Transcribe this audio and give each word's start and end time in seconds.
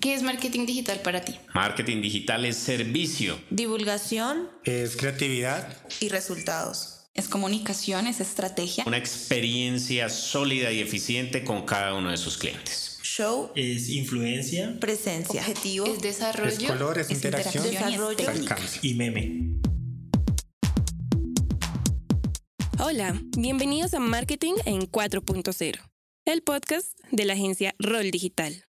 ¿Qué 0.00 0.14
es 0.14 0.22
marketing 0.22 0.66
digital 0.66 1.00
para 1.00 1.24
ti? 1.24 1.36
Marketing 1.54 2.02
digital 2.02 2.44
es 2.44 2.56
servicio. 2.56 3.38
Divulgación. 3.50 4.50
Es 4.64 4.96
creatividad. 4.96 5.76
Y 6.00 6.08
resultados. 6.08 7.08
Es 7.14 7.28
comunicación, 7.28 8.08
es 8.08 8.20
estrategia. 8.20 8.82
Una 8.84 8.98
experiencia 8.98 10.08
sólida 10.08 10.72
y 10.72 10.80
eficiente 10.80 11.44
con 11.44 11.64
cada 11.64 11.94
uno 11.94 12.10
de 12.10 12.16
sus 12.16 12.36
clientes. 12.36 12.98
Show. 13.04 13.52
Es 13.54 13.88
influencia. 13.88 14.76
Presencia. 14.80 15.40
Objetivo. 15.40 15.86
Es 15.86 16.02
desarrollo. 16.02 16.50
Es 16.50 16.64
color, 16.64 16.98
es, 16.98 17.10
interacción. 17.12 17.62
Desarrollo. 17.64 18.18
Es 18.18 18.28
alcance. 18.28 18.80
Y 18.82 18.94
meme. 18.94 19.60
Hola, 22.80 23.20
bienvenidos 23.38 23.94
a 23.94 24.00
Marketing 24.00 24.54
en 24.64 24.82
4.0, 24.82 25.80
el 26.26 26.42
podcast 26.42 26.98
de 27.10 27.24
la 27.24 27.32
agencia 27.32 27.74
Rol 27.78 28.10
Digital. 28.10 28.66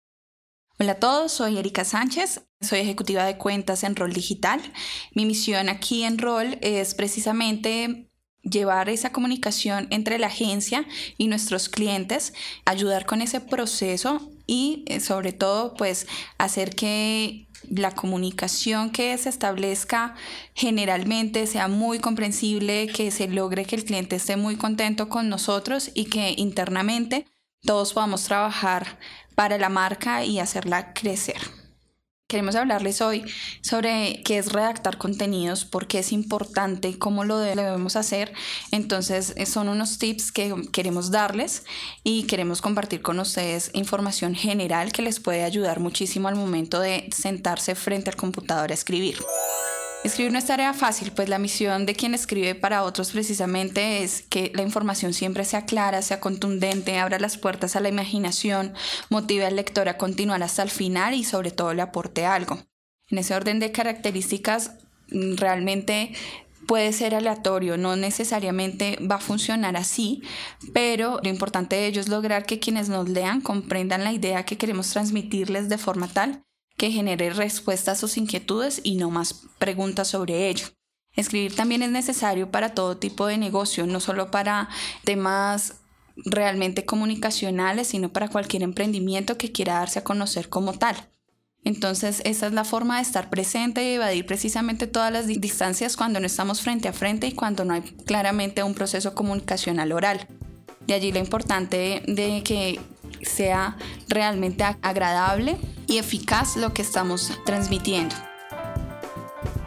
Hola 0.78 0.92
a 0.92 1.00
todos, 1.00 1.32
soy 1.32 1.58
Erika 1.58 1.86
Sánchez, 1.86 2.42
soy 2.60 2.80
ejecutiva 2.80 3.24
de 3.24 3.38
cuentas 3.38 3.86
en 3.86 3.96
Rol 3.96 4.12
Digital. 4.12 4.60
Mi 5.14 5.26
misión 5.26 5.70
aquí 5.70 6.04
en 6.04 6.18
Rol 6.18 6.58
es 6.60 6.96
precisamente 6.96 8.10
llevar 8.44 8.90
esa 8.90 9.14
comunicación 9.14 9.88
entre 9.90 10.20
la 10.20 10.28
agencia 10.28 10.86
y 11.18 11.28
nuestros 11.28 11.70
clientes, 11.70 12.34
ayudar 12.66 13.06
con 13.06 13.22
ese 13.22 13.40
proceso 13.40 14.30
y 14.48 14.84
eh, 14.88 15.00
sobre 15.00 15.32
todo 15.32 15.76
pues 15.76 16.08
hacer 16.38 16.76
que 16.76 17.48
la 17.70 17.92
comunicación 17.92 18.90
que 18.90 19.18
se 19.18 19.30
establezca 19.30 20.14
generalmente 20.56 21.48
sea 21.48 21.70
muy 21.70 22.00
comprensible, 22.00 22.88
que 22.88 23.12
se 23.12 23.30
logre 23.30 23.64
que 23.64 23.78
el 23.78 23.86
cliente 23.86 24.18
esté 24.18 24.36
muy 24.36 24.58
contento 24.58 25.08
con 25.08 25.30
nosotros 25.30 25.90
y 25.94 26.06
que 26.10 26.36
internamente 26.38 27.26
todos 27.66 27.94
podamos 27.94 28.24
trabajar 28.24 28.98
para 29.36 29.58
la 29.58 29.70
marca 29.70 30.24
y 30.24 30.40
hacerla 30.40 30.94
crecer. 30.94 31.38
Queremos 32.28 32.56
hablarles 32.56 33.02
hoy 33.02 33.24
sobre 33.62 34.24
qué 34.26 34.40
es 34.40 34.52
redactar 34.52 34.98
contenidos, 34.98 35.64
por 35.64 35.86
qué 35.86 36.00
es 36.00 36.12
importante, 36.12 36.98
cómo 36.98 37.24
lo 37.24 37.38
debemos 37.38 37.96
hacer. 37.96 38.34
Entonces, 38.72 39.36
son 39.46 39.70
unos 39.70 40.00
tips 40.00 40.32
que 40.32 40.52
queremos 40.72 41.12
darles 41.12 41.66
y 42.04 42.24
queremos 42.24 42.64
compartir 42.64 43.04
con 43.04 43.20
ustedes 43.20 43.70
información 43.74 44.34
general 44.34 44.92
que 44.92 45.04
les 45.04 45.20
puede 45.20 45.44
ayudar 45.44 45.80
muchísimo 45.80 46.28
al 46.28 46.36
momento 46.36 46.80
de 46.80 47.08
sentarse 47.16 47.76
frente 47.76 48.10
al 48.10 48.16
computador 48.16 48.72
a 48.72 48.74
escribir. 48.74 49.20
Escribir 50.04 50.32
no 50.32 50.38
es 50.38 50.46
tarea 50.46 50.74
fácil, 50.74 51.12
pues 51.12 51.30
la 51.30 51.40
misión 51.40 51.88
de 51.88 51.96
quien 51.96 52.14
escribe 52.14 52.54
para 52.54 52.84
otros 52.84 53.12
precisamente 53.12 54.04
es 54.04 54.22
que 54.22 54.52
la 54.54 54.62
información 54.62 55.14
siempre 55.14 55.46
sea 55.46 55.66
clara, 55.66 56.04
sea 56.04 56.20
contundente, 56.20 57.00
abra 57.00 57.18
las 57.20 57.38
puertas 57.38 57.76
a 57.76 57.80
la 57.80 57.90
imaginación, 57.90 58.74
motive 59.10 59.48
al 59.48 59.56
lector 59.56 59.90
a 59.90 59.98
continuar 59.98 60.44
hasta 60.44 60.62
el 60.62 60.70
final 60.70 61.16
y 61.16 61.24
sobre 61.24 61.50
todo 61.50 61.74
le 61.74 61.82
aporte 61.82 62.26
algo. 62.26 62.60
En 63.10 63.18
ese 63.18 63.34
orden 63.34 63.60
de 63.60 63.72
características, 63.72 64.74
mm, 65.10 65.38
realmente 65.38 66.14
puede 66.68 66.94
ser 66.94 67.16
aleatorio, 67.16 67.78
no 67.78 67.96
necesariamente 67.96 69.00
va 69.00 69.16
a 69.16 69.20
funcionar 69.20 69.76
así, 69.76 70.22
pero 70.74 71.20
lo 71.24 71.30
importante 71.30 71.76
de 71.76 71.88
ello 71.88 72.02
es 72.02 72.10
lograr 72.10 72.46
que 72.46 72.60
quienes 72.60 72.90
nos 72.90 73.10
lean 73.10 73.42
comprendan 73.42 74.04
la 74.04 74.14
idea 74.14 74.46
que 74.46 74.58
queremos 74.58 74.90
transmitirles 74.92 75.68
de 75.68 75.78
forma 75.80 76.08
tal 76.08 76.45
que 76.78 76.92
genere 76.92 77.30
respuestas 77.32 77.98
a 77.98 78.02
sus 78.02 78.18
inquietudes 78.18 78.82
y 78.84 78.96
no 78.96 79.10
más 79.10 79.46
preguntas 79.58 80.10
sobre 80.10 80.50
ello. 80.50 80.68
Escribir 81.16 81.56
también 81.56 81.82
es 81.82 81.92
necesario 81.92 82.52
para 82.52 82.74
todo 82.74 82.98
tipo 82.98 83.28
de 83.28 83.38
negocio, 83.38 83.88
no 83.88 84.00
solo 84.00 84.32
para 84.32 84.70
temas 85.06 85.76
realmente 86.18 86.86
comunicacionales, 86.86 87.88
sino 87.88 88.12
para 88.12 88.28
cualquier 88.28 88.64
emprendimiento 88.64 89.38
que 89.38 89.52
quiera 89.52 89.76
darse 89.76 90.00
a 90.00 90.04
conocer 90.04 90.50
como 90.50 90.74
tal. 90.74 90.96
Entonces, 91.64 92.22
esa 92.26 92.48
es 92.48 92.54
la 92.54 92.64
forma 92.64 92.98
de 92.98 93.02
estar 93.02 93.30
presente 93.30 93.84
y 93.84 93.96
evadir 93.96 94.26
precisamente 94.26 94.86
todas 94.86 95.12
las 95.12 95.26
distancias 95.26 95.98
cuando 95.98 96.20
no 96.20 96.28
estamos 96.28 96.62
frente 96.62 96.88
a 96.88 96.94
frente 96.94 97.28
y 97.28 97.32
cuando 97.32 97.66
no 97.66 97.74
hay 97.74 97.82
claramente 97.82 98.62
un 98.62 98.76
proceso 98.76 99.16
comunicacional 99.16 99.92
oral. 99.92 100.28
De 100.86 100.94
allí 100.94 101.12
lo 101.12 101.18
importante 101.18 102.04
de 102.06 102.44
que 102.44 102.80
sea 103.22 103.78
realmente 104.08 104.64
agradable 104.82 105.58
y 105.88 105.98
eficaz 105.98 106.58
lo 106.58 106.74
que 106.74 106.82
estamos 106.82 107.32
transmitiendo. 107.46 108.16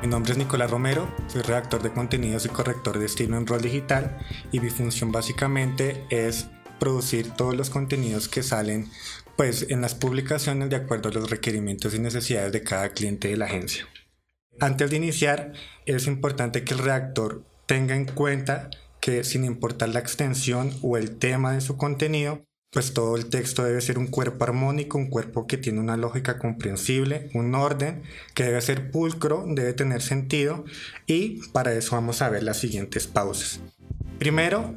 Mi 0.01 0.07
nombre 0.07 0.33
es 0.33 0.39
Nicolás 0.39 0.71
Romero, 0.71 1.13
soy 1.27 1.43
redactor 1.43 1.83
de 1.83 1.93
contenidos 1.93 2.47
y 2.47 2.49
corrector 2.49 2.99
de 2.99 3.07
estilo 3.07 3.37
en 3.37 3.47
Rol 3.47 3.61
Digital 3.61 4.17
y 4.53 4.61
mi 4.61 4.71
función 4.71 5.11
básicamente 5.11 6.05
es 6.11 6.47
producir 6.79 7.33
todos 7.33 7.57
los 7.57 7.69
contenidos 7.69 8.29
que 8.29 8.45
salen 8.45 8.89
pues 9.37 9.67
en 9.71 9.81
las 9.81 9.95
publicaciones 9.95 10.71
de 10.71 10.77
acuerdo 10.77 11.09
a 11.09 11.13
los 11.13 11.31
requerimientos 11.31 11.95
y 11.95 11.99
necesidades 11.99 12.53
de 12.53 12.63
cada 12.63 12.91
cliente 12.91 13.29
de 13.29 13.37
la 13.37 13.47
agencia. 13.47 13.87
Antes 14.61 14.91
de 14.91 14.97
iniciar, 14.97 15.53
es 15.87 16.07
importante 16.07 16.65
que 16.65 16.75
el 16.75 16.81
redactor 16.81 17.45
tenga 17.67 17.95
en 17.95 18.07
cuenta 18.07 18.71
que 19.01 19.23
sin 19.23 19.45
importar 19.45 19.91
la 19.91 20.01
extensión 20.01 20.73
o 20.83 20.97
el 20.97 21.19
tema 21.19 21.53
de 21.53 21.61
su 21.61 21.77
contenido, 21.77 22.45
pues 22.71 22.93
todo 22.93 23.17
el 23.17 23.31
texto 23.31 23.65
debe 23.65 23.81
ser 23.81 23.99
un 23.99 24.09
cuerpo 24.09 24.45
armónico, 24.45 24.99
un 24.99 25.09
cuerpo 25.09 25.47
que 25.47 25.57
tiene 25.57 25.81
una 25.81 25.97
lógica 25.97 26.39
comprensible, 26.39 27.31
un 27.35 27.55
orden, 27.55 28.03
que 28.35 28.45
debe 28.45 28.61
ser 28.61 28.91
pulcro, 28.91 29.45
debe 29.49 29.73
tener 29.73 30.03
sentido 30.03 30.65
y 31.07 31.41
para 31.53 31.73
eso 31.73 31.97
vamos 31.97 32.21
a 32.21 32.29
ver 32.29 32.43
las 32.43 32.59
siguientes 32.59 33.07
pausas. 33.07 33.61
Primero, 34.19 34.75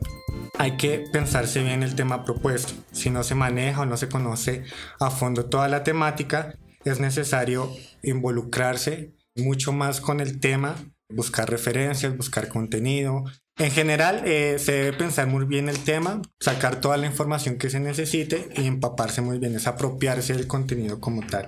hay 0.58 0.78
que 0.78 1.04
pensarse 1.12 1.64
bien 1.64 1.84
el 1.84 1.96
tema 1.96 2.24
propuesto. 2.24 2.74
Si 2.92 3.10
no 3.10 3.24
se 3.24 3.36
maneja 3.36 3.82
o 3.82 3.86
no 3.86 3.98
se 3.98 4.08
conoce 4.08 4.64
a 5.00 5.10
fondo 5.10 5.46
toda 5.46 5.68
la 5.68 5.84
temática, 5.84 6.56
es 6.86 7.00
necesario 7.00 7.70
involucrarse 8.04 9.14
mucho 9.36 9.74
más 9.74 10.02
con 10.02 10.20
el 10.20 10.40
tema, 10.40 10.76
buscar 11.10 11.50
referencias, 11.50 12.16
buscar 12.16 12.48
contenido, 12.48 13.26
en 13.58 13.72
general, 13.72 14.24
eh, 14.26 14.58
se 14.60 14.72
debe 14.72 14.94
pensar 14.94 15.28
muy 15.28 15.46
bien 15.46 15.70
el 15.70 15.78
tema, 15.80 16.22
sacar 16.40 16.82
toda 16.82 16.98
la 16.98 17.06
información 17.06 17.58
que 17.58 17.70
se 17.70 17.80
necesite 17.80 18.50
y 18.56 18.66
empaparse 18.66 19.22
muy 19.22 19.40
bien, 19.40 19.56
es 19.56 19.68
apropiarse 19.68 20.34
del 20.34 20.48
contenido 20.48 21.00
como 21.00 21.26
tal. 21.28 21.48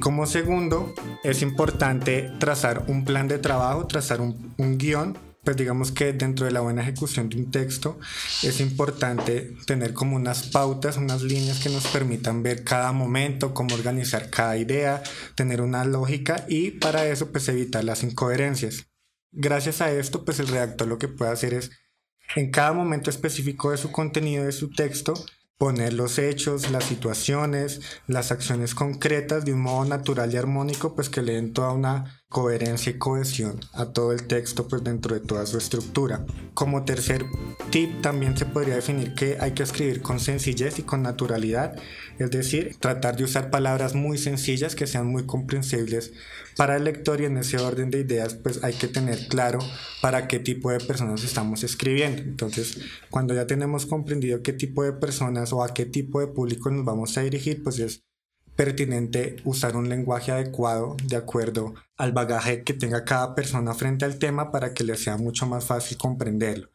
Como 0.00 0.26
segundo, 0.26 0.94
es 1.22 1.42
importante 1.42 2.30
trazar 2.40 2.84
un 2.88 3.04
plan 3.04 3.28
de 3.28 3.38
trabajo, 3.38 3.86
trazar 3.86 4.20
un, 4.20 4.54
un 4.58 4.78
guion 4.78 5.16
pues 5.44 5.56
digamos 5.56 5.92
que 5.92 6.12
dentro 6.14 6.46
de 6.46 6.52
la 6.52 6.60
buena 6.60 6.82
ejecución 6.82 7.28
de 7.28 7.36
un 7.36 7.50
texto 7.50 7.98
es 8.42 8.60
importante 8.60 9.54
tener 9.66 9.92
como 9.92 10.16
unas 10.16 10.44
pautas, 10.44 10.96
unas 10.96 11.22
líneas 11.22 11.60
que 11.60 11.68
nos 11.68 11.86
permitan 11.86 12.42
ver 12.42 12.64
cada 12.64 12.92
momento, 12.92 13.52
cómo 13.52 13.74
organizar 13.74 14.30
cada 14.30 14.56
idea, 14.56 15.02
tener 15.34 15.60
una 15.60 15.84
lógica 15.84 16.46
y 16.48 16.70
para 16.70 17.06
eso 17.06 17.30
pues 17.30 17.46
evitar 17.48 17.84
las 17.84 18.02
incoherencias. 18.02 18.86
Gracias 19.36 19.80
a 19.80 19.90
esto, 19.90 20.24
pues 20.24 20.38
el 20.38 20.46
redactor 20.46 20.86
lo 20.86 20.98
que 20.98 21.08
puede 21.08 21.32
hacer 21.32 21.54
es, 21.54 21.72
en 22.36 22.52
cada 22.52 22.72
momento 22.72 23.10
específico 23.10 23.72
de 23.72 23.78
su 23.78 23.90
contenido, 23.90 24.44
de 24.44 24.52
su 24.52 24.70
texto, 24.70 25.12
poner 25.58 25.92
los 25.92 26.18
hechos, 26.20 26.70
las 26.70 26.84
situaciones, 26.84 27.80
las 28.06 28.30
acciones 28.30 28.76
concretas 28.76 29.44
de 29.44 29.52
un 29.52 29.62
modo 29.62 29.86
natural 29.86 30.32
y 30.32 30.36
armónico, 30.36 30.94
pues 30.94 31.08
que 31.08 31.22
le 31.22 31.34
den 31.34 31.52
toda 31.52 31.72
una 31.72 32.22
coherencia 32.28 32.90
y 32.90 32.98
cohesión 32.98 33.60
a 33.72 33.92
todo 33.92 34.12
el 34.12 34.26
texto 34.26 34.68
pues 34.68 34.82
dentro 34.82 35.14
de 35.14 35.20
toda 35.20 35.46
su 35.46 35.58
estructura. 35.58 36.26
Como 36.52 36.84
tercer 36.84 37.24
tip 37.70 38.02
también 38.02 38.36
se 38.36 38.46
podría 38.46 38.76
definir 38.76 39.14
que 39.14 39.38
hay 39.40 39.52
que 39.52 39.62
escribir 39.64 40.02
con 40.02 40.20
sencillez 40.20 40.78
y 40.78 40.82
con 40.82 41.02
naturalidad, 41.02 41.76
es 42.18 42.30
decir, 42.30 42.76
tratar 42.78 43.16
de 43.16 43.24
usar 43.24 43.50
palabras 43.50 43.94
muy 43.94 44.18
sencillas 44.18 44.74
que 44.74 44.86
sean 44.86 45.06
muy 45.06 45.26
comprensibles 45.26 46.12
para 46.56 46.76
el 46.76 46.84
lector 46.84 47.20
y 47.20 47.24
en 47.24 47.36
ese 47.36 47.58
orden 47.58 47.90
de 47.90 48.00
ideas 48.00 48.34
pues 48.34 48.62
hay 48.62 48.74
que 48.74 48.88
tener 48.88 49.28
claro 49.28 49.58
para 50.00 50.28
qué 50.28 50.38
tipo 50.38 50.70
de 50.70 50.80
personas 50.80 51.24
estamos 51.24 51.62
escribiendo. 51.64 52.22
Entonces, 52.22 52.78
cuando 53.10 53.34
ya 53.34 53.46
tenemos 53.46 53.86
comprendido 53.86 54.42
qué 54.42 54.52
tipo 54.52 54.82
de 54.82 54.92
personas 54.92 55.52
o 55.52 55.62
a 55.62 55.74
qué 55.74 55.86
tipo 55.86 56.20
de 56.20 56.28
público 56.28 56.70
nos 56.70 56.84
vamos 56.84 57.16
a 57.16 57.22
dirigir, 57.22 57.62
pues 57.62 57.78
es 57.78 58.04
pertinente 58.56 59.36
usar 59.44 59.76
un 59.76 59.88
lenguaje 59.88 60.32
adecuado 60.32 60.96
de 61.04 61.16
acuerdo 61.16 61.74
al 61.96 62.12
bagaje 62.12 62.62
que 62.62 62.74
tenga 62.74 63.04
cada 63.04 63.34
persona 63.34 63.74
frente 63.74 64.04
al 64.04 64.18
tema 64.18 64.52
para 64.52 64.74
que 64.74 64.84
le 64.84 64.96
sea 64.96 65.16
mucho 65.16 65.46
más 65.46 65.64
fácil 65.64 65.96
comprenderlo. 65.98 66.70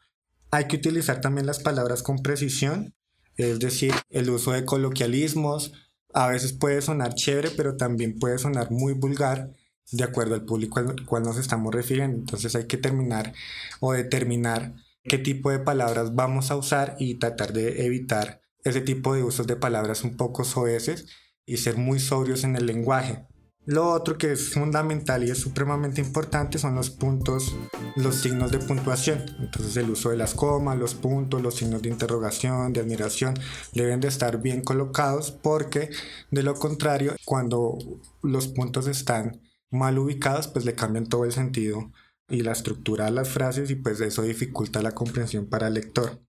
Hay 0.50 0.66
que 0.66 0.76
utilizar 0.76 1.20
también 1.20 1.46
las 1.46 1.60
palabras 1.60 2.02
con 2.02 2.18
precisión, 2.18 2.94
es 3.36 3.60
decir, 3.60 3.94
el 4.10 4.28
uso 4.28 4.52
de 4.52 4.64
coloquialismos 4.64 5.72
a 6.12 6.26
veces 6.28 6.52
puede 6.52 6.82
sonar 6.82 7.14
chévere, 7.14 7.50
pero 7.56 7.76
también 7.76 8.18
puede 8.18 8.38
sonar 8.38 8.70
muy 8.70 8.94
vulgar 8.94 9.54
de 9.92 10.04
acuerdo 10.04 10.34
al 10.34 10.44
público 10.44 10.78
al 10.78 11.04
cual 11.06 11.22
nos 11.22 11.36
estamos 11.36 11.74
refiriendo. 11.74 12.18
Entonces 12.18 12.54
hay 12.54 12.66
que 12.66 12.76
terminar 12.76 13.32
o 13.80 13.92
determinar 13.92 14.74
qué 15.04 15.18
tipo 15.18 15.50
de 15.50 15.58
palabras 15.58 16.14
vamos 16.14 16.50
a 16.50 16.56
usar 16.56 16.96
y 16.98 17.16
tratar 17.16 17.52
de 17.52 17.86
evitar 17.86 18.40
ese 18.64 18.80
tipo 18.80 19.14
de 19.14 19.22
usos 19.22 19.46
de 19.46 19.56
palabras 19.56 20.04
un 20.04 20.16
poco 20.16 20.44
soeces 20.44 21.06
y 21.46 21.56
ser 21.56 21.76
muy 21.76 21.98
sobrios 21.98 22.44
en 22.44 22.56
el 22.56 22.66
lenguaje. 22.66 23.26
Lo 23.66 23.90
otro 23.90 24.16
que 24.16 24.32
es 24.32 24.54
fundamental 24.54 25.22
y 25.22 25.30
es 25.30 25.38
supremamente 25.38 26.00
importante 26.00 26.58
son 26.58 26.74
los 26.74 26.90
puntos, 26.90 27.54
los 27.94 28.16
signos 28.16 28.50
de 28.50 28.58
puntuación. 28.58 29.22
Entonces 29.38 29.76
el 29.76 29.90
uso 29.90 30.10
de 30.10 30.16
las 30.16 30.34
comas, 30.34 30.78
los 30.78 30.94
puntos, 30.94 31.42
los 31.42 31.56
signos 31.56 31.82
de 31.82 31.90
interrogación, 31.90 32.72
de 32.72 32.80
admiración, 32.80 33.34
deben 33.74 34.00
de 34.00 34.08
estar 34.08 34.40
bien 34.40 34.62
colocados 34.62 35.30
porque 35.30 35.90
de 36.30 36.42
lo 36.42 36.54
contrario, 36.54 37.14
cuando 37.24 37.76
los 38.22 38.48
puntos 38.48 38.86
están 38.86 39.40
mal 39.70 39.98
ubicados, 39.98 40.48
pues 40.48 40.64
le 40.64 40.74
cambian 40.74 41.06
todo 41.06 41.24
el 41.24 41.32
sentido 41.32 41.90
y 42.28 42.42
la 42.42 42.52
estructura 42.52 43.06
de 43.06 43.10
las 43.10 43.28
frases 43.28 43.70
y 43.70 43.74
pues 43.74 44.00
eso 44.00 44.22
dificulta 44.22 44.82
la 44.82 44.92
comprensión 44.92 45.46
para 45.46 45.68
el 45.68 45.74
lector. 45.74 46.20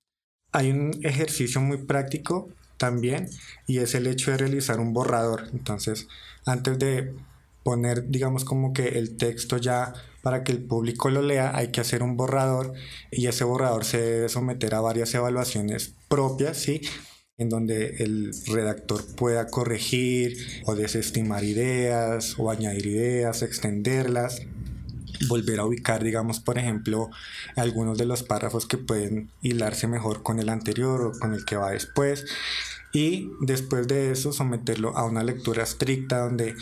Hay 0.52 0.72
un 0.72 0.92
ejercicio 1.04 1.62
muy 1.62 1.78
práctico 1.78 2.50
también 2.78 3.30
y 3.68 3.78
es 3.80 3.96
el 3.96 4.08
hecho 4.08 4.32
de 4.32 4.38
realizar 4.38 4.80
un 4.80 4.94
borrador. 4.94 5.48
Entonces, 5.54 6.08
antes 6.46 6.80
de 6.80 7.14
poner, 7.64 8.10
digamos, 8.10 8.44
como 8.44 8.74
que 8.74 8.90
el 9.00 9.18
texto 9.18 9.58
ya 9.58 9.94
para 10.24 10.44
que 10.44 10.52
el 10.52 10.64
público 10.64 11.10
lo 11.10 11.22
lea, 11.22 11.56
hay 11.56 11.70
que 11.70 11.82
hacer 11.82 12.04
un 12.04 12.18
borrador 12.18 12.74
y 13.12 13.28
ese 13.28 13.44
borrador 13.44 13.86
se 13.86 14.02
debe 14.02 14.30
someter 14.30 14.76
a 14.76 14.82
varias 14.82 15.14
evaluaciones 15.14 15.96
propias, 16.08 16.58
¿sí? 16.58 16.82
En 17.42 17.50
donde 17.50 17.96
el 18.04 18.32
redactor 18.46 19.04
pueda 19.16 19.48
corregir 19.48 20.38
o 20.66 20.76
desestimar 20.76 21.44
ideas 21.44 22.36
o 22.38 22.52
añadir 22.52 22.86
ideas, 22.86 23.42
extenderlas, 23.42 24.44
volver 25.28 25.60
a 25.60 25.66
ubicar, 25.66 26.04
digamos, 26.04 26.40
por 26.40 26.60
ejemplo, 26.60 27.10
algunos 27.56 27.98
de 27.98 28.06
los 28.06 28.22
párrafos 28.22 28.68
que 28.68 28.78
pueden 28.78 29.32
hilarse 29.42 29.88
mejor 29.88 30.22
con 30.22 30.40
el 30.40 30.50
anterior 30.50 31.02
o 31.02 31.20
con 31.20 31.34
el 31.34 31.44
que 31.44 31.56
va 31.56 31.72
después 31.72 32.26
y 32.94 33.32
después 33.40 33.88
de 33.88 34.12
eso 34.12 34.34
someterlo 34.34 34.96
a 34.96 35.06
una 35.06 35.24
lectura 35.24 35.64
estricta 35.64 36.20
donde 36.20 36.56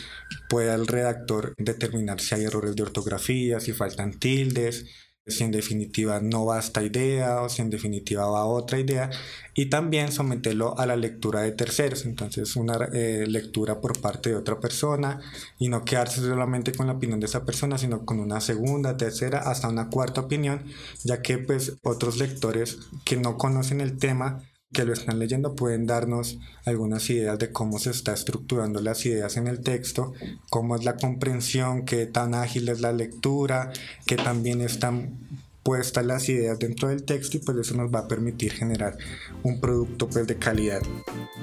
pueda 0.48 0.76
el 0.76 0.88
redactor 0.88 1.54
determinar 1.58 2.22
si 2.22 2.36
hay 2.36 2.46
errores 2.46 2.76
de 2.78 2.84
ortografía, 2.84 3.60
si 3.60 3.74
faltan 3.74 4.14
tildes, 4.14 4.86
si 5.30 5.44
en 5.44 5.52
definitiva 5.52 6.20
no 6.20 6.46
va 6.46 6.60
esta 6.60 6.84
idea 6.84 7.42
o 7.42 7.50
si 7.50 7.62
en 7.62 7.70
definitiva 7.70 8.26
va 8.28 8.46
otra 8.46 8.80
idea 8.80 9.10
y 9.54 9.68
también 9.70 10.12
someterlo 10.12 10.78
a 10.80 10.86
la 10.86 10.96
lectura 10.96 11.42
de 11.42 11.52
terceros, 11.52 12.06
entonces 12.06 12.56
una 12.56 12.78
eh, 12.94 13.26
lectura 13.28 13.82
por 13.82 14.00
parte 14.00 14.30
de 14.30 14.36
otra 14.36 14.60
persona 14.60 15.20
y 15.58 15.70
no 15.70 15.84
quedarse 15.84 16.22
solamente 16.22 16.72
con 16.72 16.88
la 16.88 16.94
opinión 16.94 17.20
de 17.20 17.26
esa 17.26 17.46
persona, 17.46 17.78
sino 17.78 18.06
con 18.06 18.20
una 18.20 18.40
segunda, 18.42 18.98
tercera, 18.98 19.40
hasta 19.40 19.68
una 19.68 19.90
cuarta 19.90 20.22
opinión, 20.22 20.64
ya 21.04 21.22
que 21.22 21.38
pues 21.40 21.78
otros 21.84 22.18
lectores 22.18 22.80
que 23.04 23.18
no 23.18 23.38
conocen 23.38 23.82
el 23.82 23.98
tema 23.98 24.44
que 24.72 24.86
lo 24.86 24.94
están 24.94 25.18
leyendo 25.18 25.56
pueden 25.56 25.88
darnos 25.88 26.38
algunas 26.66 27.10
ideas 27.10 27.40
de 27.40 27.52
cómo 27.52 27.80
se 27.80 27.90
está 27.90 28.14
estructurando 28.14 28.82
las 28.82 29.06
ideas 29.06 29.36
en 29.38 29.48
el 29.48 29.62
texto, 29.62 30.14
cómo 30.50 30.76
es 30.76 30.84
la 30.84 30.96
comprensión, 30.98 31.86
qué 31.86 32.06
tan 32.06 32.36
ágil 32.36 32.70
es 32.70 32.80
la 32.80 32.92
lectura, 32.92 33.72
qué 34.06 34.16
también 34.16 34.62
están 34.62 35.18
puestas 35.64 36.06
las 36.06 36.30
ideas 36.30 36.58
dentro 36.58 36.90
del 36.90 37.04
texto 37.04 37.38
y 37.38 37.42
pues 37.42 37.58
eso 37.58 37.76
nos 37.76 37.94
va 37.94 38.00
a 38.00 38.08
permitir 38.08 38.54
generar 38.54 38.98
un 39.44 39.60
producto 39.60 40.08
pues 40.08 40.28
de 40.28 40.38
calidad. 40.38 40.82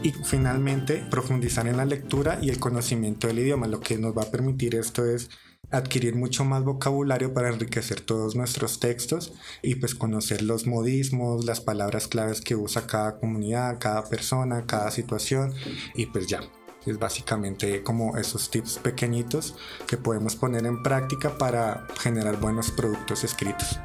Y 0.03 0.13
finalmente 0.13 1.05
profundizar 1.11 1.67
en 1.67 1.77
la 1.77 1.85
lectura 1.85 2.39
y 2.41 2.51
el 2.51 2.59
conocimiento 2.59 3.27
del 3.27 3.41
idioma. 3.41 3.67
Lo 3.67 3.81
que 3.81 3.99
nos 3.99 4.17
va 4.17 4.23
a 4.23 4.31
permitir 4.31 4.75
esto 4.77 5.05
es 5.05 5.31
adquirir 5.71 6.15
mucho 6.15 6.45
más 6.45 6.65
vocabulario 6.65 7.35
para 7.35 7.49
enriquecer 7.49 8.01
todos 8.01 8.37
nuestros 8.37 8.81
textos 8.81 9.33
y 9.63 9.77
pues 9.77 9.95
conocer 9.95 10.43
los 10.43 10.67
modismos, 10.67 11.45
las 11.45 11.61
palabras 11.61 12.09
claves 12.09 12.41
que 12.41 12.57
usa 12.57 12.87
cada 12.87 13.19
comunidad, 13.19 13.79
cada 13.79 14.05
persona, 14.05 14.67
cada 14.67 14.91
situación 14.91 15.55
y 15.95 16.07
pues 16.07 16.27
ya. 16.27 16.41
Es 16.87 16.99
básicamente 17.01 17.83
como 17.83 18.17
esos 18.17 18.49
tips 18.49 18.79
pequeñitos 18.79 19.57
que 19.89 19.97
podemos 19.97 20.37
poner 20.37 20.67
en 20.67 20.85
práctica 20.85 21.37
para 21.37 21.87
generar 21.99 22.39
buenos 22.39 22.71
productos 22.71 23.25
escritos. 23.25 23.81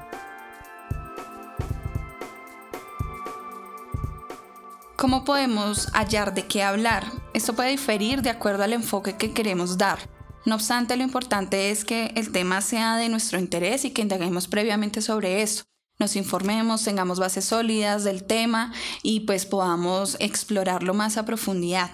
¿Cómo 4.95 5.25
podemos 5.25 5.87
hallar 5.93 6.35
de 6.35 6.45
qué 6.45 6.61
hablar? 6.61 7.05
Esto 7.33 7.53
puede 7.53 7.71
diferir 7.71 8.21
de 8.21 8.29
acuerdo 8.29 8.63
al 8.63 8.71
enfoque 8.71 9.17
que 9.17 9.33
queremos 9.33 9.79
dar. 9.79 9.97
No 10.43 10.55
obstante, 10.55 10.97
lo 10.97 11.03
importante 11.03 11.69
es 11.69 11.85
que 11.85 12.13
el 12.15 12.31
tema 12.31 12.61
sea 12.61 12.97
de 12.97 13.09
nuestro 13.09 13.37
interés 13.37 13.85
y 13.85 13.91
que 13.91 14.01
indaguemos 14.01 14.47
previamente 14.47 15.01
sobre 15.01 15.43
eso. 15.43 15.65
Nos 15.99 16.15
informemos, 16.15 16.83
tengamos 16.83 17.19
bases 17.19 17.45
sólidas 17.45 18.03
del 18.03 18.23
tema 18.23 18.73
y 19.03 19.19
pues 19.21 19.45
podamos 19.45 20.17
explorarlo 20.19 20.95
más 20.95 21.17
a 21.17 21.25
profundidad. 21.25 21.91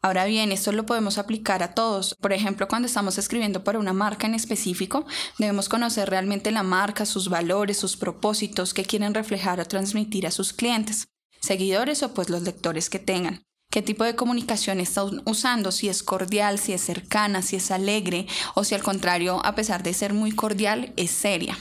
Ahora 0.00 0.26
bien, 0.26 0.52
esto 0.52 0.70
lo 0.70 0.86
podemos 0.86 1.18
aplicar 1.18 1.64
a 1.64 1.74
todos. 1.74 2.14
Por 2.20 2.32
ejemplo, 2.32 2.68
cuando 2.68 2.86
estamos 2.86 3.18
escribiendo 3.18 3.64
para 3.64 3.80
una 3.80 3.92
marca 3.92 4.28
en 4.28 4.34
específico, 4.34 5.04
debemos 5.38 5.68
conocer 5.68 6.08
realmente 6.08 6.52
la 6.52 6.62
marca, 6.62 7.04
sus 7.04 7.28
valores, 7.28 7.78
sus 7.78 7.96
propósitos 7.96 8.74
que 8.74 8.84
quieren 8.84 9.12
reflejar 9.12 9.58
o 9.58 9.66
transmitir 9.66 10.24
a 10.28 10.30
sus 10.30 10.52
clientes, 10.52 11.08
seguidores 11.40 12.04
o 12.04 12.14
pues 12.14 12.30
los 12.30 12.42
lectores 12.42 12.88
que 12.88 13.00
tengan 13.00 13.47
qué 13.70 13.82
tipo 13.82 14.04
de 14.04 14.16
comunicación 14.16 14.80
está 14.80 15.04
usando, 15.24 15.72
si 15.72 15.88
es 15.88 16.02
cordial, 16.02 16.58
si 16.58 16.72
es 16.72 16.82
cercana, 16.82 17.42
si 17.42 17.56
es 17.56 17.70
alegre 17.70 18.26
o 18.54 18.64
si 18.64 18.74
al 18.74 18.82
contrario, 18.82 19.44
a 19.44 19.54
pesar 19.54 19.82
de 19.82 19.94
ser 19.94 20.14
muy 20.14 20.32
cordial, 20.32 20.92
es 20.96 21.10
seria. 21.10 21.56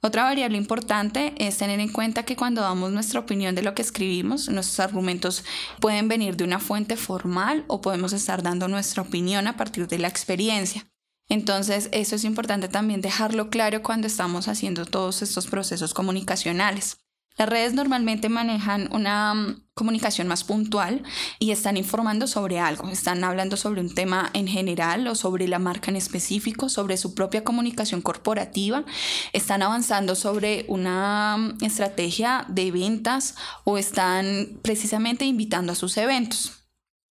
Otra 0.00 0.22
variable 0.22 0.56
importante 0.56 1.34
es 1.38 1.58
tener 1.58 1.80
en 1.80 1.90
cuenta 1.90 2.22
que 2.22 2.36
cuando 2.36 2.60
damos 2.60 2.92
nuestra 2.92 3.18
opinión 3.18 3.56
de 3.56 3.62
lo 3.62 3.74
que 3.74 3.82
escribimos, 3.82 4.48
nuestros 4.48 4.78
argumentos 4.78 5.44
pueden 5.80 6.06
venir 6.06 6.36
de 6.36 6.44
una 6.44 6.60
fuente 6.60 6.96
formal 6.96 7.64
o 7.66 7.80
podemos 7.80 8.12
estar 8.12 8.44
dando 8.44 8.68
nuestra 8.68 9.02
opinión 9.02 9.48
a 9.48 9.56
partir 9.56 9.88
de 9.88 9.98
la 9.98 10.06
experiencia. 10.06 10.86
Entonces, 11.28 11.88
eso 11.92 12.14
es 12.14 12.24
importante 12.24 12.68
también 12.68 13.00
dejarlo 13.00 13.50
claro 13.50 13.82
cuando 13.82 14.06
estamos 14.06 14.46
haciendo 14.46 14.86
todos 14.86 15.20
estos 15.20 15.48
procesos 15.48 15.92
comunicacionales. 15.94 16.98
Las 17.38 17.48
redes 17.48 17.72
normalmente 17.72 18.28
manejan 18.28 18.88
una 18.92 19.32
mm, 19.32 19.62
comunicación 19.74 20.26
más 20.26 20.42
puntual 20.42 21.04
y 21.38 21.52
están 21.52 21.76
informando 21.76 22.26
sobre 22.26 22.58
algo, 22.58 22.88
están 22.88 23.22
hablando 23.22 23.56
sobre 23.56 23.80
un 23.80 23.94
tema 23.94 24.28
en 24.34 24.48
general 24.48 25.06
o 25.06 25.14
sobre 25.14 25.46
la 25.46 25.60
marca 25.60 25.92
en 25.92 25.96
específico, 25.96 26.68
sobre 26.68 26.96
su 26.96 27.14
propia 27.14 27.44
comunicación 27.44 28.02
corporativa, 28.02 28.84
están 29.32 29.62
avanzando 29.62 30.16
sobre 30.16 30.64
una 30.66 31.36
mm, 31.38 31.64
estrategia 31.64 32.44
de 32.48 32.72
ventas 32.72 33.36
o 33.62 33.78
están 33.78 34.58
precisamente 34.62 35.24
invitando 35.24 35.72
a 35.72 35.76
sus 35.76 35.96
eventos. 35.96 36.64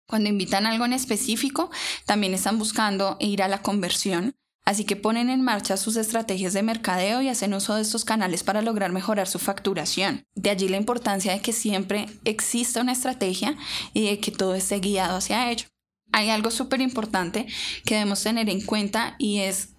Cuando 0.09 0.29
invitan 0.29 0.67
algo 0.67 0.85
en 0.85 0.95
específico, 0.95 1.71
también 2.07 2.35
están 2.35 2.59
buscando 2.59 3.19
ir 3.21 3.43
a 3.43 3.49
la 3.49 3.63
conversión 3.63 4.35
Así 4.69 4.85
que 4.85 4.97
ponen 4.97 5.31
en 5.31 5.41
marcha 5.41 5.79
sus 5.79 5.97
estrategias 5.97 6.53
de 6.53 6.63
mercadeo 6.63 7.23
y 7.23 7.31
hacen 7.31 7.55
uso 7.55 7.75
de 7.75 7.81
estos 7.81 8.05
canales 8.05 8.43
para 8.43 8.61
lograr 8.61 8.93
mejorar 8.93 9.27
su 9.27 9.39
facturación. 9.39 10.25
De 10.35 10.51
allí 10.51 10.69
la 10.69 10.77
importancia 10.77 11.33
de 11.33 11.41
que 11.41 11.55
siempre 11.55 12.05
exista 12.27 12.83
una 12.83 12.93
estrategia 12.93 13.57
y 13.95 14.11
de 14.11 14.21
que 14.21 14.31
todo 14.31 14.55
esté 14.55 14.79
guiado 14.81 15.17
hacia 15.17 15.51
ello. 15.51 15.65
Hay 16.13 16.29
algo 16.29 16.51
súper 16.51 16.83
importante 16.83 17.47
que 17.87 17.95
debemos 17.95 18.23
tener 18.23 18.51
en 18.51 18.61
cuenta 18.61 19.15
y 19.17 19.39
es 19.39 19.71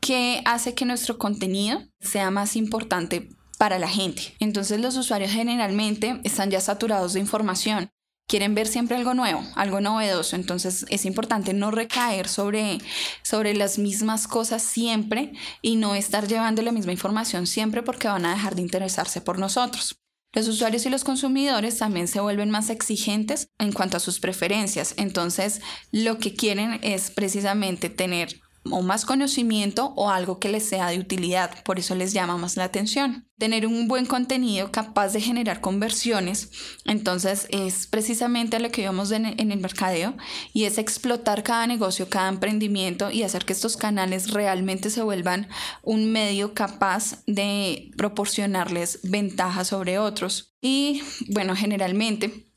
que 0.00 0.42
hace 0.46 0.74
que 0.74 0.84
nuestro 0.84 1.16
contenido 1.16 1.84
sea 2.00 2.32
más 2.32 2.56
importante 2.56 3.28
para 3.56 3.78
la 3.78 3.88
gente. 3.88 4.34
Entonces 4.40 4.80
los 4.80 4.96
usuarios 4.96 5.30
generalmente 5.30 6.20
están 6.24 6.50
ya 6.50 6.60
saturados 6.60 7.12
de 7.12 7.20
información 7.20 7.88
quieren 8.26 8.54
ver 8.54 8.66
siempre 8.66 8.96
algo 8.96 9.14
nuevo, 9.14 9.44
algo 9.54 9.80
novedoso. 9.80 10.36
Entonces 10.36 10.86
es 10.88 11.04
importante 11.04 11.52
no 11.52 11.70
recaer 11.70 12.28
sobre, 12.28 12.78
sobre 13.22 13.54
las 13.54 13.78
mismas 13.78 14.26
cosas 14.28 14.62
siempre 14.62 15.32
y 15.62 15.76
no 15.76 15.94
estar 15.94 16.26
llevando 16.26 16.62
la 16.62 16.72
misma 16.72 16.92
información 16.92 17.46
siempre 17.46 17.82
porque 17.82 18.08
van 18.08 18.26
a 18.26 18.34
dejar 18.34 18.54
de 18.54 18.62
interesarse 18.62 19.20
por 19.20 19.38
nosotros. 19.38 19.96
Los 20.34 20.48
usuarios 20.48 20.84
y 20.84 20.90
los 20.90 21.04
consumidores 21.04 21.78
también 21.78 22.08
se 22.08 22.20
vuelven 22.20 22.50
más 22.50 22.68
exigentes 22.68 23.50
en 23.58 23.72
cuanto 23.72 23.98
a 23.98 24.00
sus 24.00 24.18
preferencias. 24.18 24.94
Entonces 24.96 25.60
lo 25.92 26.18
que 26.18 26.34
quieren 26.34 26.80
es 26.82 27.12
precisamente 27.12 27.88
tener 27.88 28.40
o 28.70 28.82
más 28.82 29.04
conocimiento 29.04 29.92
o 29.96 30.10
algo 30.10 30.38
que 30.38 30.48
les 30.48 30.68
sea 30.68 30.88
de 30.88 30.98
utilidad, 30.98 31.62
por 31.64 31.78
eso 31.78 31.94
les 31.94 32.12
llama 32.12 32.36
más 32.36 32.56
la 32.56 32.64
atención. 32.64 33.28
Tener 33.38 33.66
un 33.66 33.88
buen 33.88 34.06
contenido 34.06 34.70
capaz 34.70 35.12
de 35.12 35.20
generar 35.20 35.60
conversiones, 35.60 36.50
entonces 36.84 37.46
es 37.50 37.86
precisamente 37.86 38.58
lo 38.60 38.70
que 38.70 38.82
vemos 38.82 39.10
en, 39.10 39.26
el 39.26 39.60
mercadeo 39.60 40.16
y 40.52 40.64
es 40.64 40.78
explotar 40.78 41.42
cada 41.42 41.66
negocio, 41.66 42.08
cada 42.08 42.28
emprendimiento 42.28 43.10
y 43.10 43.22
hacer 43.22 43.44
que 43.44 43.52
estos 43.52 43.76
canales 43.76 44.30
realmente 44.30 44.88
se 44.90 45.02
vuelvan 45.02 45.48
un 45.82 46.10
medio 46.10 46.54
capaz 46.54 47.22
de 47.26 47.90
proporcionarles 47.96 49.00
ventajas 49.02 49.68
sobre 49.68 49.98
otros. 49.98 50.56
Y 50.60 51.02
bueno, 51.28 51.54
generalmente 51.56 52.53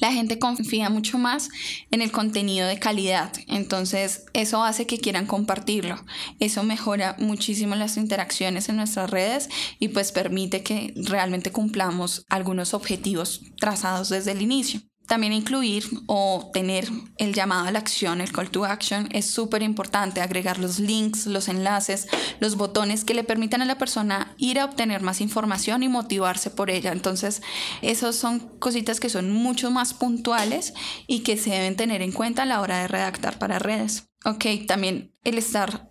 la 0.00 0.12
gente 0.12 0.38
confía 0.38 0.90
mucho 0.90 1.18
más 1.18 1.48
en 1.90 2.02
el 2.02 2.10
contenido 2.10 2.66
de 2.66 2.78
calidad, 2.78 3.32
entonces 3.46 4.26
eso 4.32 4.62
hace 4.64 4.86
que 4.86 4.98
quieran 4.98 5.26
compartirlo. 5.26 6.04
Eso 6.40 6.62
mejora 6.62 7.16
muchísimo 7.18 7.74
las 7.74 7.96
interacciones 7.96 8.68
en 8.68 8.76
nuestras 8.76 9.10
redes 9.10 9.48
y 9.78 9.88
pues 9.88 10.12
permite 10.12 10.62
que 10.62 10.92
realmente 10.96 11.52
cumplamos 11.52 12.24
algunos 12.28 12.74
objetivos 12.74 13.42
trazados 13.58 14.08
desde 14.08 14.32
el 14.32 14.42
inicio. 14.42 14.80
También 15.06 15.34
incluir 15.34 15.84
o 16.06 16.50
tener 16.54 16.88
el 17.18 17.34
llamado 17.34 17.66
a 17.66 17.70
la 17.70 17.78
acción, 17.78 18.22
el 18.22 18.32
call 18.32 18.50
to 18.50 18.64
action, 18.64 19.08
es 19.12 19.26
súper 19.26 19.62
importante. 19.62 20.22
Agregar 20.22 20.58
los 20.58 20.78
links, 20.78 21.26
los 21.26 21.48
enlaces, 21.48 22.08
los 22.40 22.56
botones 22.56 23.04
que 23.04 23.12
le 23.12 23.22
permitan 23.22 23.60
a 23.60 23.66
la 23.66 23.76
persona 23.76 24.34
ir 24.38 24.58
a 24.58 24.64
obtener 24.64 25.02
más 25.02 25.20
información 25.20 25.82
y 25.82 25.88
motivarse 25.88 26.50
por 26.50 26.70
ella. 26.70 26.92
Entonces, 26.92 27.42
esas 27.82 28.16
son 28.16 28.40
cositas 28.58 28.98
que 28.98 29.10
son 29.10 29.30
mucho 29.30 29.70
más 29.70 29.92
puntuales 29.92 30.72
y 31.06 31.20
que 31.20 31.36
se 31.36 31.50
deben 31.50 31.76
tener 31.76 32.00
en 32.00 32.12
cuenta 32.12 32.44
a 32.44 32.46
la 32.46 32.62
hora 32.62 32.80
de 32.80 32.88
redactar 32.88 33.38
para 33.38 33.58
redes. 33.58 34.08
Ok, 34.24 34.46
también 34.66 35.14
el 35.22 35.36
estar 35.36 35.90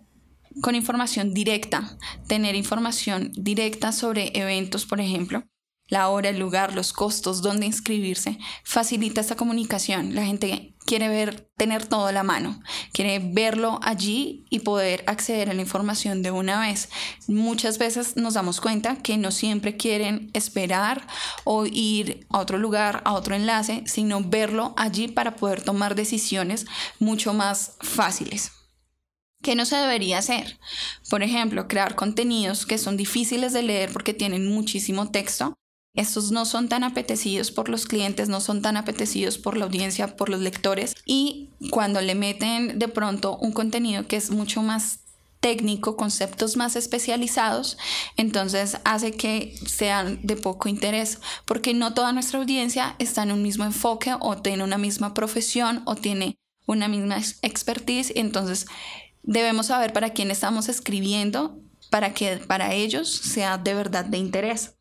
con 0.60 0.74
información 0.74 1.34
directa, 1.34 1.98
tener 2.26 2.56
información 2.56 3.30
directa 3.36 3.92
sobre 3.92 4.32
eventos, 4.34 4.86
por 4.86 5.00
ejemplo 5.00 5.44
la 5.88 6.08
hora, 6.08 6.30
el 6.30 6.38
lugar, 6.38 6.74
los 6.74 6.92
costos, 6.92 7.42
dónde 7.42 7.66
inscribirse, 7.66 8.38
facilita 8.64 9.20
esta 9.20 9.36
comunicación. 9.36 10.14
La 10.14 10.24
gente 10.24 10.74
quiere 10.86 11.08
ver, 11.08 11.50
tener 11.56 11.86
todo 11.86 12.06
a 12.06 12.12
la 12.12 12.22
mano, 12.22 12.60
quiere 12.92 13.18
verlo 13.18 13.78
allí 13.82 14.44
y 14.50 14.60
poder 14.60 15.04
acceder 15.06 15.50
a 15.50 15.54
la 15.54 15.60
información 15.60 16.22
de 16.22 16.30
una 16.30 16.60
vez. 16.60 16.88
Muchas 17.26 17.78
veces 17.78 18.16
nos 18.16 18.34
damos 18.34 18.60
cuenta 18.60 18.96
que 18.96 19.16
no 19.16 19.30
siempre 19.30 19.76
quieren 19.76 20.30
esperar 20.32 21.06
o 21.44 21.66
ir 21.66 22.26
a 22.30 22.38
otro 22.38 22.58
lugar, 22.58 23.02
a 23.04 23.12
otro 23.12 23.34
enlace, 23.34 23.82
sino 23.86 24.22
verlo 24.22 24.74
allí 24.76 25.08
para 25.08 25.36
poder 25.36 25.62
tomar 25.62 25.94
decisiones 25.94 26.66
mucho 26.98 27.34
más 27.34 27.76
fáciles. 27.80 28.52
¿Qué 29.42 29.54
no 29.54 29.66
se 29.66 29.76
debería 29.76 30.18
hacer? 30.18 30.58
Por 31.10 31.22
ejemplo, 31.22 31.68
crear 31.68 31.94
contenidos 31.94 32.64
que 32.64 32.78
son 32.78 32.96
difíciles 32.96 33.52
de 33.52 33.62
leer 33.62 33.92
porque 33.92 34.14
tienen 34.14 34.48
muchísimo 34.48 35.10
texto 35.10 35.54
estos 35.94 36.32
no 36.32 36.44
son 36.44 36.68
tan 36.68 36.82
apetecidos 36.82 37.52
por 37.52 37.68
los 37.68 37.86
clientes, 37.86 38.28
no 38.28 38.40
son 38.40 38.62
tan 38.62 38.76
apetecidos 38.76 39.38
por 39.38 39.56
la 39.56 39.64
audiencia, 39.64 40.16
por 40.16 40.28
los 40.28 40.40
lectores. 40.40 40.94
Y 41.06 41.50
cuando 41.70 42.00
le 42.00 42.16
meten 42.16 42.78
de 42.78 42.88
pronto 42.88 43.38
un 43.38 43.52
contenido 43.52 44.06
que 44.08 44.16
es 44.16 44.30
mucho 44.30 44.62
más 44.62 45.00
técnico, 45.38 45.96
conceptos 45.96 46.56
más 46.56 46.74
especializados, 46.74 47.78
entonces 48.16 48.78
hace 48.84 49.12
que 49.12 49.54
sean 49.66 50.18
de 50.22 50.36
poco 50.36 50.68
interés, 50.68 51.20
porque 51.44 51.74
no 51.74 51.94
toda 51.94 52.12
nuestra 52.12 52.40
audiencia 52.40 52.96
está 52.98 53.22
en 53.22 53.32
un 53.32 53.42
mismo 53.42 53.64
enfoque 53.64 54.14
o 54.18 54.38
tiene 54.38 54.64
una 54.64 54.78
misma 54.78 55.14
profesión 55.14 55.82
o 55.84 55.96
tiene 55.96 56.38
una 56.66 56.88
misma 56.88 57.18
expertise, 57.42 58.12
entonces 58.16 58.66
debemos 59.22 59.66
saber 59.66 59.92
para 59.92 60.14
quién 60.14 60.30
estamos 60.30 60.68
escribiendo 60.68 61.60
para 61.90 62.14
que 62.14 62.38
para 62.38 62.72
ellos 62.72 63.08
sea 63.08 63.58
de 63.58 63.74
verdad 63.74 64.04
de 64.06 64.18
interés. 64.18 64.74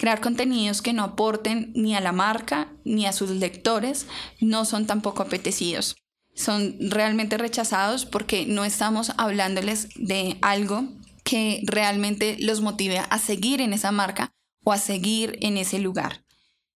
Crear 0.00 0.22
contenidos 0.22 0.80
que 0.80 0.94
no 0.94 1.04
aporten 1.04 1.72
ni 1.74 1.94
a 1.94 2.00
la 2.00 2.12
marca 2.12 2.72
ni 2.86 3.04
a 3.04 3.12
sus 3.12 3.28
lectores 3.28 4.06
no 4.40 4.64
son 4.64 4.86
tampoco 4.86 5.22
apetecidos. 5.22 5.94
Son 6.34 6.74
realmente 6.80 7.36
rechazados 7.36 8.06
porque 8.06 8.46
no 8.46 8.64
estamos 8.64 9.12
hablándoles 9.18 9.90
de 9.96 10.38
algo 10.40 10.88
que 11.22 11.60
realmente 11.66 12.38
los 12.40 12.62
motive 12.62 13.02
a 13.10 13.18
seguir 13.18 13.60
en 13.60 13.74
esa 13.74 13.92
marca 13.92 14.32
o 14.64 14.72
a 14.72 14.78
seguir 14.78 15.38
en 15.42 15.58
ese 15.58 15.78
lugar. 15.78 16.24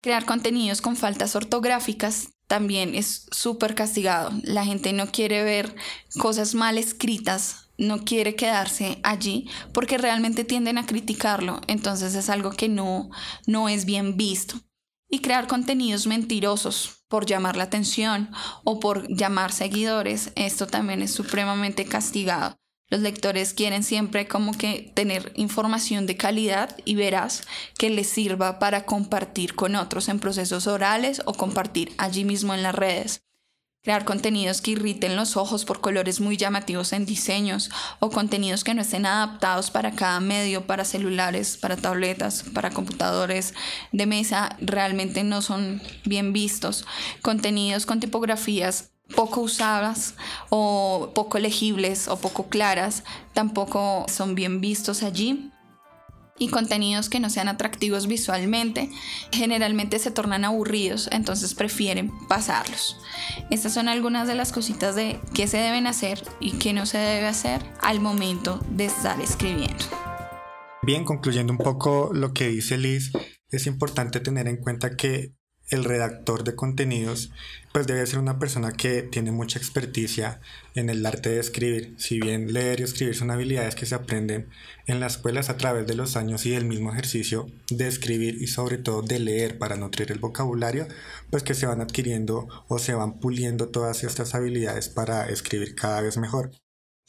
Crear 0.01 0.25
contenidos 0.25 0.81
con 0.81 0.97
faltas 0.97 1.37
ortográficas 1.37 2.31
también 2.51 2.97
es 2.97 3.29
súper 3.31 3.77
castigado. 3.77 4.33
La 4.43 4.65
gente 4.65 4.93
no 4.93 5.07
quiere 5.07 5.45
ver 5.45 5.73
cosas 6.19 6.57
mal 6.57 6.79
escritas 6.79 7.69
no 7.79 8.05
quiere 8.05 8.35
quedarse 8.35 8.99
allí 9.05 9.49
porque 9.73 9.99
realmente 9.99 10.45
tienden 10.45 10.77
a 10.77 10.85
criticarlo, 10.85 11.61
entonces 11.69 12.15
es 12.15 12.29
algo 12.29 12.51
que 12.51 12.69
no, 12.69 13.09
no 13.47 13.69
es 13.69 13.87
bien 13.87 14.17
visto. 14.17 14.57
Y 15.09 15.21
crear 15.21 15.47
contenidos 15.47 16.07
mentirosos 16.07 17.05
por 17.09 17.25
llamar 17.25 17.57
la 17.57 17.65
atención 17.65 18.31
o 18.65 18.81
por 18.81 19.09
llamar 19.09 19.53
seguidores, 19.53 20.31
esto 20.35 20.67
también 20.67 21.03
es 21.03 21.13
supremamente 21.13 21.85
castigado. 21.87 22.60
Los 22.91 23.01
lectores 23.01 23.55
quieren 23.55 23.83
siempre 23.83 24.29
como 24.29 24.53
que 24.53 24.93
tener 24.95 25.33
información 25.37 26.07
de 26.07 26.17
calidad 26.17 26.77
y 26.85 26.97
veraz 26.97 27.43
que 27.79 27.89
les 27.89 28.09
sirva 28.09 28.59
para 28.59 28.85
compartir 28.85 29.55
con 29.55 29.77
otros 29.77 30.09
en 30.09 30.19
procesos 30.19 30.67
orales 30.67 31.23
o 31.25 31.33
compartir 31.33 31.93
allí 31.97 32.25
mismo 32.25 32.53
en 32.53 32.63
las 32.63 32.75
redes 32.75 33.23
crear 33.83 34.05
contenidos 34.05 34.61
que 34.61 34.73
irriten 34.73 35.17
los 35.17 35.37
ojos 35.39 35.65
por 35.65 35.81
colores 35.81 36.21
muy 36.21 36.37
llamativos 36.37 36.93
en 36.93 37.07
diseños 37.07 37.71
o 37.99 38.11
contenidos 38.11 38.63
que 38.63 38.75
no 38.75 38.83
estén 38.83 39.07
adaptados 39.07 39.71
para 39.71 39.93
cada 39.93 40.21
medio, 40.21 40.67
para 40.67 40.85
celulares, 40.85 41.57
para 41.57 41.77
tabletas, 41.77 42.45
para 42.55 42.71
computadores 42.71 43.55
de 43.93 44.05
mesa, 44.05 44.57
realmente 44.61 45.25
no 45.25 45.41
son 45.41 45.81
bien 46.05 46.35
vistos. 46.35 46.85
Contenidos 47.23 47.87
con 47.87 48.01
tipografías 48.01 48.90
poco 49.15 49.41
usadas 49.41 50.15
o 50.49 51.11
poco 51.15 51.39
legibles 51.39 52.09
o 52.09 52.19
poco 52.19 52.49
claras 52.49 53.05
tampoco 53.33 54.07
son 54.09 54.35
bien 54.35 54.61
vistos 54.61 55.03
allí 55.03 55.51
y 56.41 56.49
contenidos 56.49 57.09
que 57.09 57.21
no 57.21 57.31
sean 57.31 57.49
atractivos 57.49 58.09
visualmente 58.09 58.91
generalmente 59.31 59.99
se 59.99 60.11
tornan 60.11 60.45
aburridos, 60.45 61.09
entonces 61.13 61.55
prefieren 61.55 62.11
pasarlos. 62.29 62.97
Estas 63.51 63.75
son 63.75 63.89
algunas 63.89 64.27
de 64.27 64.35
las 64.35 64.51
cositas 64.51 64.97
de 64.97 65.21
qué 65.35 65.47
se 65.47 65.59
deben 65.59 65.87
hacer 65.87 66.25
y 66.41 66.53
qué 66.53 66.73
no 66.73 66.87
se 66.87 66.99
debe 66.99 67.27
hacer 67.27 67.63
al 67.81 68.01
momento 68.01 68.59
de 68.71 68.87
estar 68.87 69.21
escribiendo. 69.21 69.85
Bien, 70.83 71.05
concluyendo 71.05 71.53
un 71.53 71.59
poco 71.59 72.11
lo 72.15 72.33
que 72.33 72.49
dice 72.49 72.79
Liz, 72.79 73.13
es 73.51 73.67
importante 73.67 74.19
tener 74.21 74.49
en 74.49 74.57
cuenta 74.57 74.97
que 74.97 75.35
el 75.71 75.85
redactor 75.85 76.45
de 76.45 76.55
contenidos 76.55 77.31
pues 77.73 77.87
debe 77.87 78.05
ser 78.07 78.19
una 78.19 78.39
persona 78.39 78.73
que 78.73 79.03
tiene 79.03 79.31
mucha 79.31 79.59
experticia 79.59 80.41
en 80.75 80.91
el 80.91 81.07
arte 81.07 81.31
de 81.31 81.41
escribir. 81.41 81.95
Si 81.99 82.19
bien 82.19 82.53
leer 82.53 82.81
y 82.81 82.83
escribir 82.83 83.15
son 83.15 83.31
habilidades 83.31 83.77
que 83.77 83.87
se 83.87 83.95
aprenden 83.95 84.49
en 84.87 84.99
las 84.99 85.17
escuelas 85.17 85.51
a 85.51 85.57
través 85.57 85.87
de 85.87 85.95
los 85.95 86.17
años 86.17 86.45
y 86.47 86.51
del 86.51 86.65
mismo 86.65 86.93
ejercicio 86.93 87.47
de 87.71 87.87
escribir 87.87 88.43
y 88.43 88.49
sobre 88.49 88.79
todo 88.79 89.03
de 89.03 89.21
leer 89.21 89.59
para 89.59 89.77
nutrir 89.77 90.11
el 90.11 90.19
vocabulario, 90.19 90.89
pues 91.31 91.45
que 91.45 91.55
se 91.55 91.67
van 91.67 91.81
adquiriendo 91.81 92.49
o 92.69 92.79
se 92.79 92.95
van 92.95 93.21
puliendo 93.21 93.69
todas 93.69 94.03
estas 94.03 94.35
habilidades 94.35 94.89
para 94.89 95.29
escribir 95.29 95.77
cada 95.77 96.01
vez 96.01 96.17
mejor. 96.17 96.51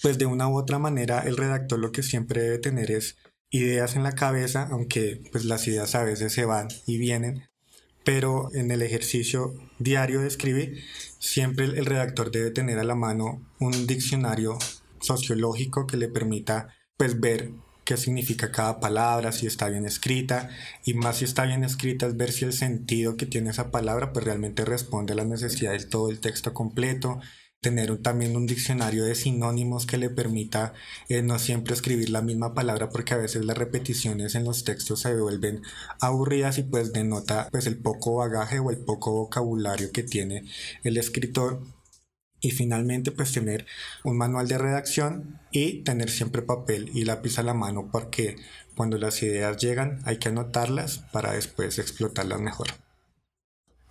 Pues 0.01 0.17
de 0.17 0.27
una 0.27 0.47
u 0.47 0.57
otra 0.57 0.77
manera 0.77 1.19
el 1.21 1.37
redactor 1.37 1.79
lo 1.79 1.91
que 1.91 2.03
siempre 2.03 2.41
debe 2.41 2.59
tener 2.59 2.91
es 2.91 3.17
ideas 3.49 3.95
en 3.95 4.03
la 4.03 4.13
cabeza, 4.13 4.67
aunque 4.71 5.21
pues 5.31 5.45
las 5.45 5.67
ideas 5.67 5.95
a 5.95 6.03
veces 6.03 6.33
se 6.33 6.45
van 6.45 6.69
y 6.85 6.97
vienen, 6.97 7.50
pero 8.03 8.49
en 8.53 8.71
el 8.71 8.81
ejercicio 8.81 9.53
diario 9.79 10.21
de 10.21 10.27
escribir, 10.27 10.83
siempre 11.19 11.65
el 11.65 11.85
redactor 11.85 12.31
debe 12.31 12.51
tener 12.51 12.79
a 12.79 12.83
la 12.83 12.95
mano 12.95 13.41
un 13.59 13.87
diccionario 13.87 14.57
sociológico 14.99 15.87
que 15.87 15.97
le 15.97 16.07
permita 16.07 16.75
pues 16.97 17.19
ver 17.19 17.51
qué 17.83 17.97
significa 17.97 18.51
cada 18.51 18.79
palabra, 18.79 19.31
si 19.31 19.47
está 19.47 19.67
bien 19.69 19.85
escrita, 19.85 20.49
y 20.85 20.93
más 20.93 21.17
si 21.17 21.25
está 21.25 21.45
bien 21.45 21.63
escrita 21.63 22.05
es 22.07 22.15
ver 22.15 22.31
si 22.31 22.45
el 22.45 22.53
sentido 22.53 23.17
que 23.17 23.25
tiene 23.25 23.49
esa 23.49 23.71
palabra 23.71 24.13
pues 24.13 24.25
realmente 24.25 24.65
responde 24.65 25.13
a 25.13 25.17
la 25.17 25.25
necesidad 25.25 25.71
de 25.71 25.85
todo 25.85 26.09
el 26.09 26.19
texto 26.19 26.53
completo, 26.53 27.19
tener 27.61 27.95
también 27.99 28.35
un 28.35 28.47
diccionario 28.47 29.05
de 29.05 29.13
sinónimos 29.13 29.85
que 29.85 29.99
le 29.99 30.09
permita 30.09 30.73
eh, 31.09 31.21
no 31.21 31.37
siempre 31.37 31.75
escribir 31.75 32.09
la 32.09 32.23
misma 32.23 32.55
palabra 32.55 32.89
porque 32.89 33.13
a 33.13 33.17
veces 33.17 33.45
las 33.45 33.55
repeticiones 33.55 34.33
en 34.33 34.45
los 34.45 34.63
textos 34.63 35.01
se 35.01 35.15
vuelven 35.15 35.61
aburridas 35.99 36.57
y 36.57 36.63
pues 36.63 36.91
denota 36.91 37.49
pues 37.51 37.67
el 37.67 37.77
poco 37.77 38.15
bagaje 38.15 38.57
o 38.57 38.71
el 38.71 38.79
poco 38.79 39.11
vocabulario 39.11 39.91
que 39.91 40.01
tiene 40.01 40.45
el 40.83 40.97
escritor 40.97 41.61
y 42.39 42.49
finalmente 42.49 43.11
pues 43.11 43.31
tener 43.31 43.67
un 44.03 44.17
manual 44.17 44.47
de 44.47 44.57
redacción 44.57 45.39
y 45.51 45.83
tener 45.83 46.09
siempre 46.09 46.41
papel 46.41 46.89
y 46.95 47.05
lápiz 47.05 47.37
a 47.37 47.43
la 47.43 47.53
mano 47.53 47.89
porque 47.91 48.37
cuando 48.75 48.97
las 48.97 49.21
ideas 49.21 49.57
llegan 49.57 50.01
hay 50.05 50.17
que 50.17 50.29
anotarlas 50.29 51.03
para 51.11 51.33
después 51.33 51.77
explotarlas 51.77 52.41
mejor. 52.41 52.69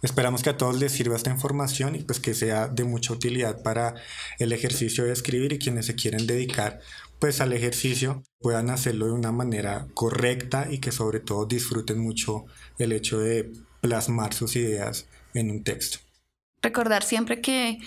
Esperamos 0.03 0.43
que 0.43 0.51
a 0.51 0.57
todos 0.57 0.79
les 0.79 0.93
sirva 0.93 1.17
esta 1.17 1.31
información 1.31 1.95
y 1.95 2.03
pues 2.03 2.21
que 2.21 2.35
sea 2.35 2.69
de 2.69 2.85
mucha 2.85 3.13
utilidad 3.13 3.63
para 3.63 3.95
el 4.39 4.53
ejercicio 4.53 5.05
de 5.05 5.13
escribir 5.13 5.53
y 5.53 5.59
quienes 5.59 5.87
se 5.87 5.95
quieren 5.95 6.27
dedicar 6.27 6.81
pues 7.21 7.41
al 7.43 7.53
ejercicio 7.53 8.25
puedan 8.41 8.71
hacerlo 8.71 9.07
de 9.07 9.13
una 9.13 9.31
manera 9.31 9.87
correcta 9.95 10.67
y 10.69 10.79
que 10.79 10.91
sobre 10.91 11.21
todo 11.21 11.45
disfruten 11.45 12.01
mucho 12.01 12.47
el 12.79 12.93
hecho 12.93 13.21
de 13.21 13.53
plasmar 13.83 14.33
sus 14.33 14.57
ideas 14.57 15.07
en 15.35 15.51
un 15.51 15.63
texto. 15.63 15.99
Recordar 16.63 17.03
siempre 17.03 17.43
que 17.43 17.79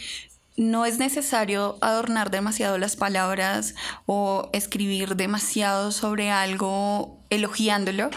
no 0.55 0.85
es 0.85 0.99
necesario 0.99 1.79
adornar 1.81 2.29
demasiado 2.29 2.77
las 2.77 2.95
palabras 2.95 3.73
o 4.05 4.51
escribir 4.53 5.15
demasiado 5.15 5.91
sobre 5.91 6.29
algo 6.29 7.19
elogiándolo, 7.31 8.11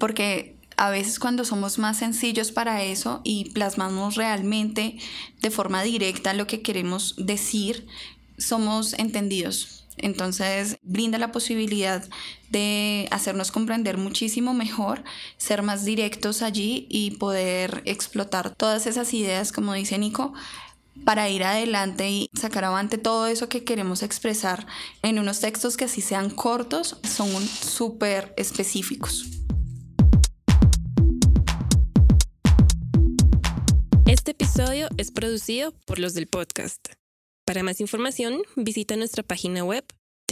porque 0.00 0.55
a 0.76 0.90
veces 0.90 1.18
cuando 1.18 1.44
somos 1.44 1.78
más 1.78 1.98
sencillos 1.98 2.52
para 2.52 2.82
eso 2.82 3.20
y 3.24 3.50
plasmamos 3.50 4.16
realmente 4.16 4.98
de 5.40 5.50
forma 5.50 5.82
directa 5.82 6.34
lo 6.34 6.46
que 6.46 6.62
queremos 6.62 7.14
decir, 7.16 7.86
somos 8.38 8.92
entendidos. 8.94 9.84
Entonces 9.98 10.76
brinda 10.82 11.16
la 11.18 11.32
posibilidad 11.32 12.04
de 12.50 13.08
hacernos 13.10 13.50
comprender 13.50 13.96
muchísimo 13.96 14.52
mejor, 14.52 15.02
ser 15.38 15.62
más 15.62 15.86
directos 15.86 16.42
allí 16.42 16.86
y 16.90 17.12
poder 17.12 17.82
explotar 17.86 18.54
todas 18.54 18.86
esas 18.86 19.14
ideas, 19.14 19.52
como 19.52 19.72
dice 19.72 19.96
Nico, 19.96 20.34
para 21.04 21.28
ir 21.30 21.44
adelante 21.44 22.10
y 22.10 22.30
sacar 22.34 22.64
avante 22.64 22.98
todo 22.98 23.26
eso 23.26 23.48
que 23.48 23.64
queremos 23.64 24.02
expresar 24.02 24.66
en 25.02 25.18
unos 25.18 25.40
textos 25.40 25.76
que 25.78 25.86
así 25.86 26.02
sean 26.02 26.28
cortos, 26.28 26.98
son 27.02 27.30
súper 27.46 28.34
específicos. 28.36 29.45
Episodio 34.56 34.88
es 34.96 35.10
producido 35.10 35.74
por 35.84 35.98
los 35.98 36.14
del 36.14 36.28
podcast. 36.28 36.88
Para 37.44 37.62
más 37.62 37.82
información, 37.82 38.40
visita 38.56 38.96
nuestra 38.96 39.22
página 39.22 39.62
web 39.62 39.84